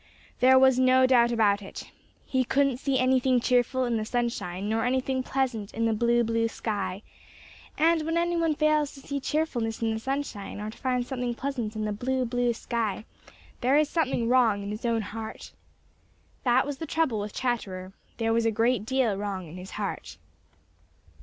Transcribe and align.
There 0.39 0.57
was 0.57 0.79
no 0.79 1.05
doubt 1.05 1.31
about 1.31 1.61
it. 1.61 1.91
He 2.25 2.43
couldn't 2.43 2.77
see 2.77 2.97
anything 2.97 3.39
cheerful 3.39 3.85
in 3.85 3.97
the 3.97 4.03
sunshine 4.03 4.67
nor 4.67 4.83
anything 4.83 5.21
pleasant 5.21 5.71
in 5.75 5.85
the 5.85 5.93
blue, 5.93 6.23
blue 6.23 6.47
sky, 6.47 7.03
and 7.77 8.01
when 8.01 8.17
any 8.17 8.35
one 8.35 8.55
fails 8.55 8.95
to 8.95 8.99
see 9.01 9.19
cheerfulness 9.19 9.79
in 9.83 9.93
the 9.93 9.99
sunshine 9.99 10.59
or 10.59 10.71
to 10.71 10.77
find 10.79 11.05
something 11.05 11.35
pleasant 11.35 11.75
in 11.75 11.85
the 11.85 11.91
blue, 11.91 12.25
blue 12.25 12.51
sky, 12.51 13.05
there 13.59 13.77
is 13.77 13.89
something 13.89 14.27
wrong 14.27 14.63
in 14.63 14.71
his 14.71 14.85
own 14.87 15.03
heart. 15.03 15.51
That 16.45 16.65
was 16.65 16.79
the 16.79 16.87
trouble 16.87 17.19
with 17.19 17.35
Chatterer. 17.35 17.93
There 18.17 18.33
was 18.33 18.47
a 18.47 18.51
great 18.51 18.87
deal 18.87 19.15
wrong 19.15 19.47
in 19.47 19.55
his 19.55 19.69
heart. 19.69 20.17